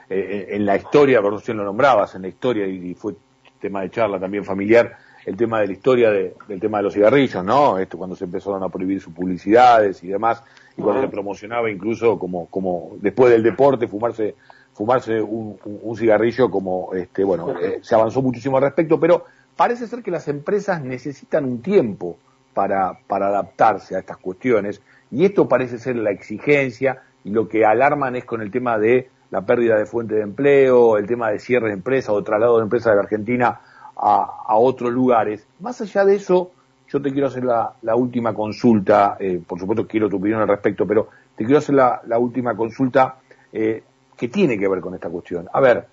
en 0.09 0.65
la 0.65 0.77
historia, 0.77 1.21
por 1.21 1.39
si 1.43 1.53
lo 1.53 1.65
nombrabas, 1.65 2.15
en 2.15 2.23
la 2.23 2.29
historia, 2.29 2.67
y, 2.67 2.95
fue 2.95 3.13
tema 3.61 3.83
de 3.83 3.91
charla 3.91 4.19
también 4.19 4.43
familiar, 4.43 4.97
el 5.27 5.37
tema 5.37 5.61
de 5.61 5.67
la 5.67 5.73
historia 5.75 6.11
del 6.11 6.61
tema 6.61 6.79
de 6.79 6.85
los 6.85 6.95
cigarrillos, 6.95 7.45
¿no? 7.45 7.77
Esto 7.77 7.99
cuando 7.99 8.17
se 8.17 8.25
empezaron 8.25 8.63
a 8.63 8.71
prohibir 8.71 9.03
sus 9.03 9.13
publicidades 9.13 10.03
y 10.03 10.09
demás, 10.09 10.43
y 10.79 10.81
cuando 10.81 11.03
se 11.03 11.09
promocionaba 11.09 11.71
incluso 11.71 12.19
como, 12.19 12.47
como 12.47 12.97
después 13.03 13.31
del 13.31 13.43
deporte 13.43 13.87
fumarse 13.87 14.35
fumarse 14.81 15.21
un, 15.21 15.59
cigarrillo 15.95 16.51
como, 16.51 16.95
este, 16.95 17.23
bueno, 17.23 17.55
eh, 17.61 17.81
se 17.83 17.95
avanzó 17.95 18.23
muchísimo 18.23 18.57
al 18.57 18.63
respecto, 18.63 18.99
pero 18.99 19.27
parece 19.55 19.87
ser 19.87 20.03
que 20.03 20.11
las 20.11 20.27
empresas 20.27 20.83
necesitan 20.83 21.45
un 21.45 21.61
tiempo 21.61 22.17
para, 22.55 22.99
para 23.07 23.27
adaptarse 23.27 23.95
a 23.95 23.99
estas 23.99 24.17
cuestiones 24.17 24.81
y 25.11 25.27
esto 25.27 25.47
parece 25.47 25.77
ser 25.77 25.97
la 25.97 26.11
exigencia 26.11 27.03
y 27.25 27.31
lo 27.31 27.47
que 27.47 27.67
alarman 27.67 28.17
es 28.17 28.25
con 28.25 28.41
el 28.41 28.51
tema 28.51 28.79
de 28.79 29.11
la 29.31 29.43
pérdida 29.43 29.77
de 29.77 29.85
fuente 29.85 30.15
de 30.15 30.23
empleo, 30.23 30.97
el 30.97 31.07
tema 31.07 31.31
de 31.31 31.41
cierre 31.41 31.67
de 31.69 31.75
empresas 31.75 32.09
o 32.15 32.25
traslado 32.25 32.57
de 32.57 32.63
empresas 32.63 32.93
de 32.93 32.97
la 32.97 33.03
Argentina 33.03 33.61
a, 33.95 34.57
otros 34.57 34.91
lugares. 34.91 35.47
Más 35.59 35.79
allá 35.83 36.07
de 36.07 36.15
eso, 36.15 36.53
yo 36.89 37.03
te 37.03 37.13
quiero 37.13 37.27
hacer 37.27 37.45
la, 37.45 37.95
última 37.95 38.33
consulta, 38.33 39.19
eh, 39.21 39.43
por 39.47 39.61
supuesto 39.61 39.87
quiero 39.87 40.09
tu 40.09 40.17
opinión 40.17 40.41
al 40.41 40.49
respecto, 40.49 40.87
pero 40.87 41.09
te 41.37 41.45
quiero 41.45 41.59
hacer 41.59 41.75
la, 41.75 42.19
última 42.19 42.57
consulta 42.57 43.17
eh, 43.53 43.83
que 44.21 44.29
tiene 44.29 44.59
que 44.59 44.69
ver 44.69 44.81
con 44.81 44.95
esta 44.95 45.09
cuestión. 45.09 45.49
A 45.51 45.61
ver, 45.61 45.87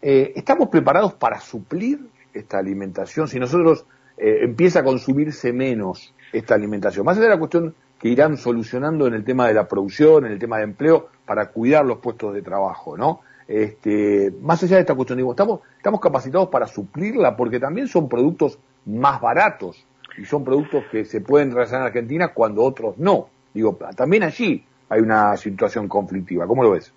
eh, 0.00 0.32
¿estamos 0.34 0.70
preparados 0.70 1.12
para 1.12 1.38
suplir 1.40 2.00
esta 2.32 2.56
alimentación? 2.58 3.28
Si 3.28 3.38
nosotros 3.38 3.84
empieza 4.18 4.80
a 4.80 4.82
consumirse 4.82 5.52
menos 5.52 6.14
esta 6.32 6.54
alimentación, 6.54 7.04
más 7.04 7.18
allá 7.18 7.24
de 7.24 7.34
la 7.34 7.38
cuestión 7.38 7.74
que 7.98 8.08
irán 8.08 8.38
solucionando 8.38 9.06
en 9.06 9.12
el 9.12 9.24
tema 9.24 9.46
de 9.46 9.52
la 9.52 9.68
producción, 9.68 10.24
en 10.24 10.32
el 10.32 10.38
tema 10.38 10.56
de 10.56 10.64
empleo, 10.64 11.08
para 11.26 11.50
cuidar 11.50 11.84
los 11.84 11.98
puestos 11.98 12.32
de 12.32 12.40
trabajo, 12.40 12.96
¿no? 12.96 13.20
Este, 13.46 14.32
más 14.40 14.62
allá 14.62 14.76
de 14.76 14.80
esta 14.80 14.94
cuestión, 14.94 15.18
digo, 15.18 15.32
estamos, 15.32 15.60
estamos 15.76 16.00
capacitados 16.00 16.48
para 16.48 16.66
suplirla 16.66 17.36
porque 17.36 17.60
también 17.60 17.88
son 17.88 18.08
productos 18.08 18.58
más 18.86 19.20
baratos 19.20 19.84
y 20.18 20.24
son 20.24 20.44
productos 20.44 20.84
que 20.90 21.04
se 21.04 21.20
pueden 21.20 21.52
realizar 21.52 21.80
en 21.80 21.86
Argentina 21.86 22.28
cuando 22.28 22.62
otros 22.62 22.96
no. 22.98 23.28
Digo, 23.54 23.78
también 23.94 24.22
allí 24.22 24.64
hay 24.88 25.00
una 25.00 25.36
situación 25.36 25.88
conflictiva. 25.88 26.46
¿Cómo 26.46 26.62
lo 26.62 26.72
ves? 26.72 26.92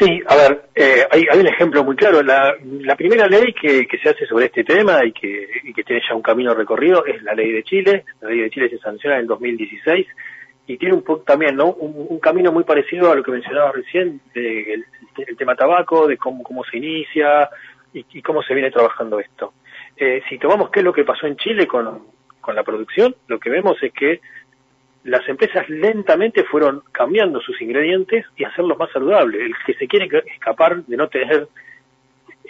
Sí, 0.00 0.22
a 0.26 0.34
ver, 0.34 0.62
eh, 0.74 1.04
hay, 1.10 1.38
un 1.38 1.46
ejemplo 1.46 1.84
muy 1.84 1.94
claro. 1.94 2.22
La, 2.22 2.54
la 2.62 2.96
primera 2.96 3.26
ley 3.26 3.52
que, 3.52 3.86
que, 3.86 3.98
se 3.98 4.08
hace 4.08 4.24
sobre 4.24 4.46
este 4.46 4.64
tema 4.64 5.04
y 5.04 5.12
que, 5.12 5.46
y 5.62 5.74
que 5.74 5.84
tiene 5.84 6.00
ya 6.08 6.14
un 6.14 6.22
camino 6.22 6.54
recorrido 6.54 7.04
es 7.04 7.22
la 7.22 7.34
ley 7.34 7.52
de 7.52 7.62
Chile. 7.62 8.06
La 8.22 8.30
ley 8.30 8.40
de 8.40 8.48
Chile 8.48 8.70
se 8.70 8.78
sanciona 8.78 9.16
en 9.16 9.22
el 9.22 9.26
2016 9.26 10.06
y 10.68 10.78
tiene 10.78 10.94
un 10.94 11.04
también 11.26 11.54
¿no? 11.54 11.66
Un, 11.66 12.18
camino 12.18 12.50
muy 12.50 12.64
parecido 12.64 13.12
a 13.12 13.14
lo 13.14 13.22
que 13.22 13.30
mencionaba 13.30 13.72
recién, 13.72 14.22
de, 14.32 14.72
el, 14.72 15.36
tema 15.36 15.54
tabaco, 15.54 16.06
de 16.06 16.16
cómo, 16.16 16.42
cómo 16.44 16.64
se 16.64 16.78
inicia 16.78 17.50
y, 17.92 18.22
cómo 18.22 18.42
se 18.42 18.54
viene 18.54 18.70
trabajando 18.70 19.20
esto. 19.20 19.52
Eh, 19.98 20.22
si 20.30 20.38
tomamos 20.38 20.70
qué 20.70 20.80
es 20.80 20.84
lo 20.84 20.94
que 20.94 21.04
pasó 21.04 21.26
en 21.26 21.36
Chile 21.36 21.66
con 21.66 22.06
la 22.54 22.64
producción, 22.64 23.14
lo 23.26 23.38
que 23.38 23.50
vemos 23.50 23.76
es 23.82 23.92
que 23.92 24.22
las 25.04 25.26
empresas 25.28 25.68
lentamente 25.68 26.44
fueron 26.44 26.82
cambiando 26.92 27.40
sus 27.40 27.60
ingredientes 27.62 28.26
y 28.36 28.44
hacerlos 28.44 28.78
más 28.78 28.90
saludables. 28.90 29.40
El 29.40 29.54
que 29.64 29.74
se 29.74 29.88
quiere 29.88 30.08
escapar 30.26 30.84
de 30.84 30.96
no 30.96 31.08
tener 31.08 31.48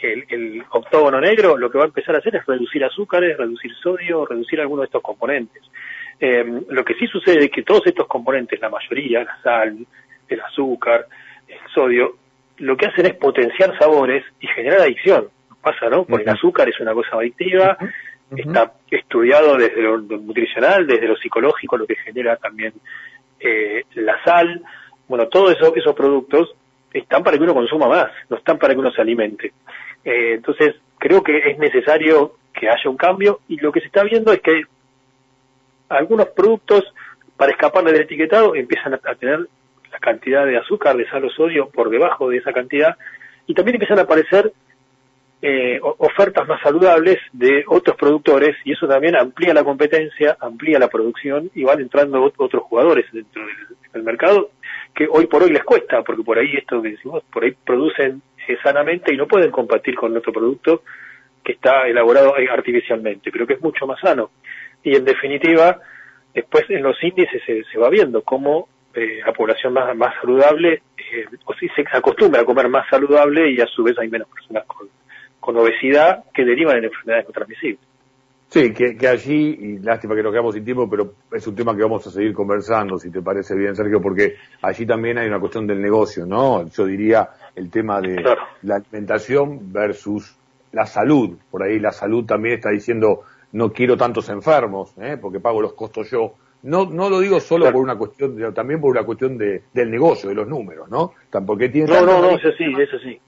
el, 0.02 0.25
el, 0.28 0.64
octógono 0.71 1.21
negro, 1.21 1.57
lo 1.57 1.71
que 1.71 1.78
va 1.78 1.85
a 1.85 1.88
empezar 1.88 2.14
a 2.14 2.19
hacer 2.19 2.37
es 2.37 2.47
reducir 2.47 2.85
azúcares, 2.85 3.37
reducir 3.37 3.73
sodio, 3.76 4.26
reducir 4.26 4.61
algunos 4.61 4.83
de 4.83 4.87
estos 4.87 5.02
componentes. 5.02 5.62
Eh, 6.19 6.45
lo 6.69 6.85
que 6.85 6.95
sí 6.95 7.07
sucede 7.07 7.45
es 7.45 7.50
que 7.50 7.62
todos 7.62 7.87
estos 7.87 8.07
componentes, 8.07 8.61
la 8.61 8.69
mayoría, 8.69 9.25
la 9.25 9.40
sal, 9.42 9.87
el 10.28 10.40
azúcar, 10.40 11.07
el 11.49 11.59
sodio, 11.73 12.16
lo 12.59 12.76
que 12.76 12.87
hacen 12.87 13.07
es 13.07 13.14
potenciar 13.14 13.76
sabores 13.78 14.25
y 14.40 14.47
generar 14.49 14.80
adicción. 14.80 15.28
Pasa, 15.62 15.88
¿no? 15.90 16.04
Porque 16.04 16.25
el 16.25 16.30
azúcar 16.30 16.69
es 16.69 16.80
una 16.80 16.95
cosa 16.95 17.16
adictiva, 17.16 17.76
está 18.37 18.72
estudiado 18.90 19.56
desde 19.56 19.82
lo, 19.82 19.99
nutricional, 19.99 20.87
desde 20.87 21.08
lo 21.08 21.16
psicológico, 21.16 21.76
lo 21.76 21.87
que 21.87 21.96
genera 21.96 22.37
también 22.37 22.72
eh, 23.38 23.84
la 23.94 24.22
sal. 24.25 24.62
Bueno, 25.08 25.28
todos 25.28 25.56
eso, 25.56 25.75
esos 25.75 25.94
productos 25.94 26.54
están 26.92 27.22
para 27.22 27.37
que 27.37 27.42
uno 27.42 27.54
consuma 27.54 27.88
más, 27.88 28.06
no 28.28 28.37
están 28.37 28.58
para 28.58 28.75
que 28.75 28.80
uno 28.80 28.92
se 28.92 29.00
alimente. 29.00 29.52
Eh, 30.04 30.34
entonces, 30.34 30.76
creo 30.99 31.22
que 31.22 31.38
es 31.38 31.58
necesario 31.58 32.34
que 32.52 32.68
haya 32.68 32.90
un 32.90 32.96
cambio 32.96 33.40
y 33.49 33.56
lo 33.56 33.72
que 33.72 33.80
se 33.80 33.87
está 33.87 34.02
viendo 34.02 34.32
es 34.32 34.40
que 34.40 34.62
algunos 35.88 36.28
productos, 36.28 36.84
para 37.37 37.52
escapar 37.52 37.84
del 37.84 38.00
etiquetado, 38.00 38.54
empiezan 38.54 38.94
a, 38.94 39.14
tener 39.14 39.49
la 39.90 39.99
cantidad 39.99 40.46
de 40.46 40.56
azúcar, 40.56 40.96
de 40.96 41.08
sal 41.08 41.25
o 41.25 41.30
sodio 41.30 41.68
por 41.68 41.90
debajo 41.90 42.28
de 42.28 42.38
esa 42.38 42.52
cantidad, 42.52 42.96
y 43.46 43.54
también 43.54 43.76
empiezan 43.76 43.99
a 43.99 44.02
aparecer 44.02 44.52
eh, 45.42 45.80
ofertas 45.82 46.47
más 46.47 46.61
saludables 46.62 47.18
de 47.32 47.64
otros 47.66 47.97
productores, 47.97 48.56
y 48.64 48.73
eso 48.73 48.87
también 48.87 49.16
amplía 49.16 49.54
la 49.54 49.64
competencia, 49.64 50.37
amplía 50.40 50.78
la 50.78 50.88
producción, 50.88 51.50
y 51.54 51.64
van 51.64 51.80
entrando 51.80 52.32
otros 52.37 52.62
jugadores 52.64 53.06
dentro 53.12 53.42
del, 53.92 54.02
mercado, 54.02 54.50
que 54.94 55.09
hoy 55.11 55.26
por 55.26 55.42
hoy 55.42 55.50
les 55.50 55.64
cuesta, 55.64 56.02
porque 56.02 56.23
por 56.23 56.38
ahí 56.38 56.54
esto 56.56 56.80
que 56.80 56.90
decimos, 56.90 57.25
por 57.32 57.44
ahí 57.44 57.56
producen 57.64 58.23
eh, 58.47 58.56
sanamente 58.62 59.12
y 59.12 59.16
no 59.16 59.26
pueden 59.26 59.50
competir 59.50 59.97
con 59.97 60.16
otro 60.16 60.32
producto 60.32 60.82
que 61.42 61.52
está 61.52 61.88
elaborado 61.88 62.35
artificialmente, 62.52 63.32
pero 63.32 63.47
que 63.47 63.54
es 63.54 63.61
mucho 63.61 63.87
más 63.87 63.99
sano. 64.00 64.30
Y 64.85 64.94
en 64.94 65.04
definitiva 65.04 65.80
después 66.35 66.64
en 66.68 66.82
los 66.82 67.02
índices 67.02 67.42
se, 67.44 67.78
va 67.78 67.88
viendo 67.88 68.23
cómo 68.23 68.68
eh, 68.94 69.20
la 69.25 69.32
población 69.32 69.73
más, 69.73 69.94
más 69.97 70.14
saludable 70.20 70.82
eh, 70.97 71.25
o 71.44 71.54
si 71.54 71.68
se 71.70 71.85
acostumbra 71.92 72.42
a 72.42 72.44
comer 72.44 72.68
más 72.68 72.88
saludable 72.88 73.50
y 73.50 73.61
a 73.61 73.66
su 73.66 73.82
vez 73.82 73.99
hay 73.99 74.09
menos 74.09 74.28
personas 74.28 74.64
con, 74.66 74.88
con 75.40 75.56
obesidad 75.56 76.25
que 76.32 76.44
derivan 76.44 76.78
en 76.78 76.85
enfermedades 76.85 77.26
no 77.26 77.32
transmisibles. 77.32 77.90
Sí, 78.50 78.73
que, 78.73 78.97
que, 78.97 79.06
allí, 79.06 79.56
y 79.61 79.78
lástima 79.78 80.16
que 80.16 80.25
nos 80.25 80.32
quedamos 80.32 80.54
sin 80.56 80.64
tiempo, 80.64 80.90
pero 80.90 81.12
es 81.32 81.47
un 81.47 81.54
tema 81.54 81.76
que 81.76 81.82
vamos 81.82 82.04
a 82.04 82.11
seguir 82.11 82.32
conversando, 82.32 82.99
si 82.99 83.09
te 83.09 83.23
parece 83.23 83.54
bien, 83.54 83.76
Sergio, 83.76 84.02
porque 84.02 84.35
allí 84.62 84.85
también 84.85 85.18
hay 85.18 85.28
una 85.28 85.38
cuestión 85.38 85.68
del 85.68 85.80
negocio, 85.80 86.26
¿no? 86.26 86.66
Yo 86.68 86.85
diría 86.85 87.28
el 87.54 87.70
tema 87.70 88.00
de 88.00 88.16
la 88.62 88.76
alimentación 88.76 89.73
versus 89.73 90.37
la 90.73 90.85
salud. 90.85 91.38
Por 91.49 91.62
ahí 91.62 91.78
la 91.78 91.92
salud 91.92 92.25
también 92.25 92.56
está 92.56 92.70
diciendo, 92.70 93.23
no 93.52 93.73
quiero 93.73 93.97
tantos 93.97 94.28
enfermos, 94.30 94.94
¿eh? 95.00 95.16
porque 95.20 95.38
pago 95.38 95.62
los 95.62 95.75
costos 95.75 96.11
yo. 96.11 96.35
No, 96.62 96.87
no 96.87 97.09
lo 97.09 97.20
digo 97.20 97.38
solo 97.38 97.70
por 97.70 97.80
una 97.80 97.97
cuestión, 97.97 98.52
también 98.52 98.80
por 98.80 98.90
una 98.90 99.04
cuestión 99.04 99.38
de, 99.38 99.62
del 99.73 99.90
negocio, 99.90 100.28
de 100.28 100.35
los 100.35 100.49
números, 100.49 100.90
¿no? 100.90 101.12
Tampoco 101.30 101.61
tiene 101.70 101.87
no, 101.87 102.04
no, 102.04 102.20
no, 102.20 102.30
eso 102.30 102.50
sí, 102.59 102.64
eso 102.78 102.99
sí. 102.99 103.18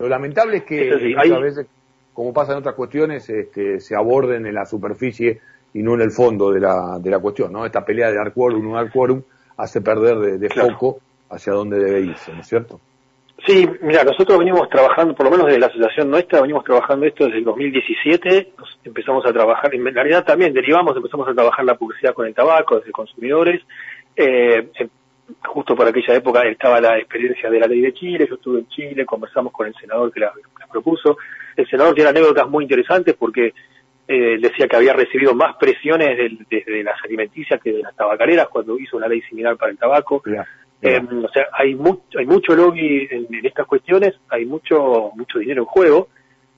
Lo 0.00 0.08
lamentable 0.08 0.56
es 0.58 0.64
que 0.64 1.14
muchas 1.14 1.40
veces, 1.40 1.66
como 2.14 2.32
pasa 2.32 2.52
en 2.52 2.58
otras 2.58 2.74
cuestiones, 2.74 3.28
este, 3.28 3.80
se 3.80 3.94
aborden 3.94 4.46
en 4.46 4.54
la 4.54 4.64
superficie 4.64 5.40
y 5.74 5.82
no 5.82 5.94
en 5.94 6.00
el 6.00 6.10
fondo 6.10 6.50
de 6.50 6.60
la, 6.60 6.98
de 6.98 7.10
la 7.10 7.18
cuestión, 7.18 7.52
¿no? 7.52 7.66
Esta 7.66 7.84
pelea 7.84 8.08
de 8.08 8.16
dar 8.16 8.32
quórum, 8.32 8.66
no 8.66 8.76
dar 8.76 8.90
quórum, 8.90 9.22
hace 9.58 9.82
perder 9.82 10.18
de, 10.18 10.38
de 10.38 10.48
foco 10.48 11.00
hacia 11.28 11.52
dónde 11.52 11.78
debe 11.78 12.00
irse, 12.00 12.32
¿no 12.32 12.40
es 12.40 12.48
cierto? 12.48 12.80
Sí, 13.46 13.68
mira, 13.82 14.02
nosotros 14.02 14.38
venimos 14.38 14.68
trabajando, 14.70 15.14
por 15.14 15.26
lo 15.26 15.32
menos 15.32 15.46
desde 15.46 15.60
la 15.60 15.66
asociación 15.66 16.10
nuestra, 16.10 16.40
venimos 16.40 16.64
trabajando 16.64 17.06
esto 17.06 17.26
desde 17.26 17.38
el 17.38 17.44
2017, 17.44 18.52
empezamos 18.84 19.24
a 19.26 19.32
trabajar, 19.32 19.74
en 19.74 19.84
realidad 19.84 20.24
también 20.24 20.52
derivamos, 20.52 20.96
empezamos 20.96 21.28
a 21.28 21.34
trabajar 21.34 21.64
la 21.64 21.76
publicidad 21.76 22.14
con 22.14 22.26
el 22.26 22.34
tabaco, 22.34 22.78
desde 22.78 22.90
consumidores, 22.90 23.62
eh, 24.16 24.68
justo 25.44 25.74
por 25.74 25.86
aquella 25.86 26.14
época 26.14 26.42
estaba 26.42 26.80
la 26.80 26.98
experiencia 26.98 27.50
de 27.50 27.60
la 27.60 27.66
ley 27.66 27.80
de 27.80 27.92
Chile, 27.92 28.26
yo 28.28 28.36
estuve 28.36 28.60
en 28.60 28.68
Chile, 28.68 29.04
conversamos 29.04 29.52
con 29.52 29.66
el 29.66 29.74
senador 29.74 30.12
que 30.12 30.20
la, 30.20 30.32
propuso, 30.70 31.18
el 31.56 31.68
senador 31.68 31.94
tiene 31.94 32.10
anécdotas 32.10 32.48
muy 32.48 32.64
interesantes 32.64 33.14
porque 33.18 33.52
eh, 34.06 34.38
decía 34.40 34.66
que 34.66 34.76
había 34.76 34.92
recibido 34.92 35.34
más 35.34 35.56
presiones 35.56 36.16
desde 36.48 36.82
las 36.82 36.96
alimenticias 37.04 37.60
que 37.60 37.72
de 37.72 37.82
las 37.82 37.94
tabacaleras 37.94 38.48
cuando 38.48 38.78
hizo 38.78 38.96
una 38.96 39.08
ley 39.08 39.20
similar 39.22 39.56
para 39.56 39.72
el 39.72 39.78
tabaco. 39.78 40.22
Eh, 40.82 40.98
o 40.98 41.28
sea, 41.28 41.46
hay, 41.52 41.74
mucho 41.74 42.18
hay 42.18 42.26
mucho 42.26 42.54
lobby 42.54 43.06
en, 43.10 43.26
estas 43.44 43.66
cuestiones, 43.66 44.14
hay 44.30 44.46
mucho 44.46 45.10
mucho 45.14 45.38
dinero 45.38 45.62
en 45.62 45.66
juego 45.66 46.08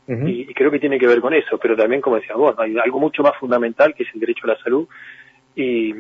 y, 0.06 0.52
creo 0.52 0.70
que 0.70 0.78
tiene 0.78 0.98
que 0.98 1.06
ver 1.06 1.20
con 1.20 1.32
eso, 1.32 1.58
pero 1.58 1.76
también, 1.76 2.00
como 2.00 2.16
decías 2.16 2.36
vos, 2.36 2.54
hay 2.58 2.76
algo 2.78 2.98
mucho 2.98 3.22
más 3.22 3.36
fundamental 3.38 3.94
que 3.94 4.02
es 4.02 4.08
el 4.14 4.20
derecho 4.20 4.44
a 4.44 4.48
la 4.48 4.58
salud 4.58 4.86
y, 5.54 5.92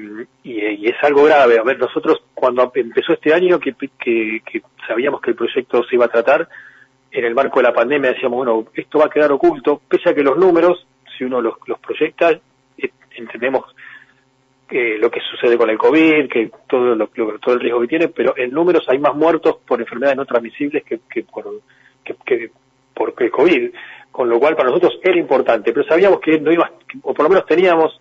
y, 0.42 0.88
es 0.88 0.96
algo 1.02 1.24
grave. 1.24 1.58
A 1.58 1.62
ver, 1.62 1.78
nosotros 1.78 2.22
cuando 2.34 2.70
empezó 2.74 3.12
este 3.12 3.34
año 3.34 3.58
que, 3.60 3.74
que, 3.74 4.62
sabíamos 4.86 5.20
que 5.20 5.30
el 5.30 5.36
proyecto 5.36 5.82
se 5.84 5.96
iba 5.96 6.06
a 6.06 6.10
tratar, 6.10 6.48
en 7.10 7.24
el 7.24 7.34
marco 7.34 7.60
de 7.60 7.64
la 7.64 7.74
pandemia 7.74 8.12
decíamos, 8.12 8.38
bueno, 8.38 8.66
esto 8.74 8.98
va 8.98 9.06
a 9.06 9.10
quedar 9.10 9.32
oculto, 9.32 9.82
pese 9.88 10.10
a 10.10 10.14
que 10.14 10.22
los 10.22 10.38
números, 10.38 10.86
si 11.16 11.24
uno 11.24 11.40
los, 11.42 11.54
los 11.66 11.78
proyecta, 11.78 12.30
eh, 12.30 12.90
entendemos 13.16 13.64
lo 14.72 15.10
que 15.10 15.20
sucede 15.20 15.58
con 15.58 15.68
el 15.68 15.76
COVID, 15.76 16.28
que 16.30 16.50
todo, 16.66 16.94
lo, 16.94 17.08
todo 17.08 17.54
el 17.54 17.60
riesgo 17.60 17.80
que 17.82 17.88
tiene, 17.88 18.08
pero 18.08 18.34
en 18.36 18.50
números 18.52 18.84
hay 18.88 18.98
más 18.98 19.14
muertos 19.14 19.58
por 19.66 19.80
enfermedades 19.80 20.16
no 20.16 20.24
transmisibles 20.24 20.82
que, 20.84 21.00
que 21.10 21.24
por, 21.24 21.60
que, 22.02 22.50
por 22.94 23.14
el 23.18 23.30
COVID, 23.30 23.70
con 24.10 24.28
lo 24.28 24.40
cual 24.40 24.56
para 24.56 24.70
nosotros 24.70 24.98
era 25.02 25.18
importante, 25.18 25.72
pero 25.72 25.86
sabíamos 25.86 26.20
que 26.20 26.40
no 26.40 26.50
iba, 26.50 26.70
o 27.02 27.12
por 27.12 27.24
lo 27.24 27.28
menos 27.28 27.46
teníamos 27.46 28.00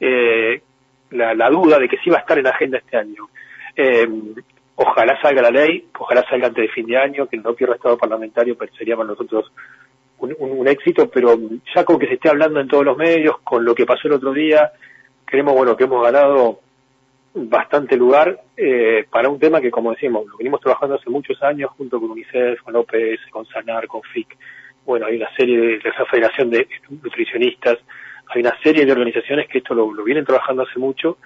eh, 0.00 0.62
la, 1.10 1.50
duda 1.50 1.78
de 1.78 1.88
que 1.88 1.96
sí 1.96 2.04
iba 2.06 2.18
a 2.18 2.20
estar 2.20 2.38
en 2.38 2.44
la 2.44 2.50
agenda 2.50 2.78
este 2.78 2.96
año. 2.96 3.28
Eh, 3.76 4.08
ojalá 4.76 5.20
salga 5.20 5.42
la 5.42 5.50
ley, 5.50 5.86
ojalá 5.98 6.24
salga 6.28 6.48
antes 6.48 6.62
de 6.62 6.72
fin 6.72 6.86
de 6.86 6.96
año, 6.96 7.26
que 7.26 7.36
no 7.36 7.54
pierda 7.54 7.76
estado 7.76 7.98
parlamentario, 7.98 8.56
pero 8.56 8.72
sería 8.74 8.96
para 8.96 9.08
nosotros 9.08 9.52
un, 10.18 10.34
un, 10.38 10.68
éxito, 10.68 11.08
pero 11.08 11.36
ya 11.74 11.84
con 11.84 11.98
que 11.98 12.08
se 12.08 12.14
esté 12.14 12.28
hablando 12.28 12.60
en 12.60 12.68
todos 12.68 12.84
los 12.84 12.96
medios, 12.96 13.38
con 13.44 13.64
lo 13.64 13.74
que 13.74 13.86
pasó 13.86 14.08
el 14.08 14.14
otro 14.14 14.32
día, 14.32 14.72
creemos 15.24 15.54
bueno 15.54 15.76
que 15.76 15.84
hemos 15.84 16.02
ganado 16.02 16.60
bastante 17.34 17.96
lugar 17.96 18.40
eh, 18.56 19.06
para 19.10 19.28
un 19.28 19.38
tema 19.38 19.60
que, 19.60 19.70
como 19.70 19.92
decimos, 19.92 20.26
lo 20.26 20.36
venimos 20.36 20.60
trabajando 20.60 20.96
hace 20.96 21.10
muchos 21.10 21.40
años 21.42 21.70
junto 21.76 22.00
con 22.00 22.10
UNICEF, 22.10 22.60
con 22.62 22.76
OPS, 22.76 23.30
con 23.30 23.46
SANAR, 23.46 23.86
con 23.86 24.02
FIC. 24.02 24.36
Bueno, 24.84 25.06
hay 25.06 25.16
una 25.16 25.30
serie 25.36 25.58
de, 25.58 25.76
esa 25.76 26.04
federación 26.06 26.50
de 26.50 26.66
nutricionistas, 26.88 27.78
hay 28.30 28.40
una 28.40 28.54
serie 28.62 28.84
de 28.84 28.92
organizaciones 28.92 29.48
que 29.48 29.58
esto 29.58 29.74
lo, 29.74 29.90
vienen 30.04 30.24
trabajando 30.24 30.62
hace 30.62 30.78
mucho 30.78 31.18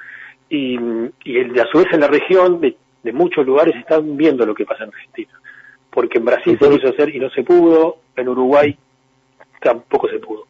y, 0.49 0.79
y 1.25 1.59
a 1.59 1.67
su 1.71 1.79
vez 1.79 1.93
en 1.93 2.01
la 2.01 2.09
región 2.09 2.61
de, 2.61 2.77
muchos 3.13 3.45
lugares 3.45 3.75
están 3.77 4.17
viendo 4.17 4.47
lo 4.47 4.55
que 4.55 4.65
pasa 4.65 4.85
en 4.85 4.91
Argentina. 4.91 5.33
Porque 5.91 6.19
en 6.19 6.25
Brasil 6.25 6.59
se 6.61 6.69
quiso 6.71 6.89
hacer 6.89 7.15
y 7.15 7.19
no 7.19 7.31
se 7.31 7.43
pudo, 7.43 7.99
en 8.17 8.29
Uruguay 8.29 8.77
tampoco 9.61 10.09
se 10.09 10.19
pudo. 10.19 10.47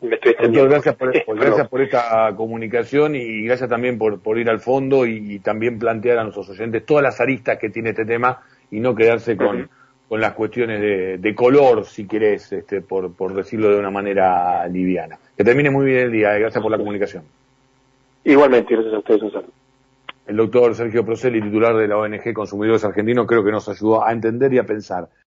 gracias 0.00 0.96
por, 0.96 1.12
gracias 1.36 1.68
por 1.68 1.80
esta 1.82 2.34
comunicación 2.36 3.14
y 3.14 3.44
gracias 3.44 3.68
también 3.68 3.98
por, 3.98 4.20
por 4.20 4.38
ir 4.38 4.50
al 4.50 4.60
fondo 4.60 5.06
y, 5.06 5.38
también 5.40 5.78
plantear 5.78 6.18
a 6.18 6.22
nuestros 6.22 6.50
oyentes 6.50 6.84
todas 6.84 7.02
las 7.02 7.20
aristas 7.20 7.58
que 7.58 7.70
tiene 7.70 7.90
este 7.90 8.04
tema 8.04 8.42
y 8.70 8.80
no 8.80 8.94
quedarse 8.94 9.36
con, 9.36 9.68
con 10.14 10.20
las 10.20 10.34
cuestiones 10.34 10.80
de, 10.80 11.18
de, 11.18 11.34
color, 11.34 11.84
si 11.86 12.06
querés, 12.06 12.52
este, 12.52 12.80
por, 12.80 13.12
por 13.14 13.34
decirlo 13.34 13.68
de 13.70 13.80
una 13.80 13.90
manera 13.90 14.64
liviana. 14.68 15.18
Que 15.36 15.42
termine 15.42 15.70
muy 15.70 15.86
bien 15.86 15.98
el 16.02 16.12
día, 16.12 16.36
eh. 16.36 16.38
gracias 16.38 16.62
por 16.62 16.70
la 16.70 16.78
comunicación. 16.78 17.24
Igualmente, 18.22 18.74
gracias 18.74 18.94
a 18.94 18.98
ustedes, 19.00 19.22
un 19.22 19.32
saludo. 19.32 19.50
El 20.28 20.36
doctor 20.36 20.72
Sergio 20.76 21.04
Proceli, 21.04 21.42
titular 21.42 21.74
de 21.74 21.88
la 21.88 21.96
ONG 21.96 22.32
Consumidores 22.32 22.84
Argentinos, 22.84 23.26
creo 23.26 23.42
que 23.42 23.50
nos 23.50 23.68
ayudó 23.68 24.06
a 24.06 24.12
entender 24.12 24.54
y 24.54 24.58
a 24.58 24.62
pensar 24.62 25.08